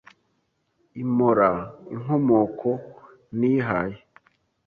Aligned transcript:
impora 1.01 1.49
inkomoko 1.93 2.69
ntihaye 3.37 3.99